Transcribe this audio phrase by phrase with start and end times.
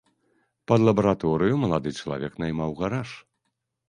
[0.69, 3.11] Пад лабараторыю малады чалавек наймаў гараж.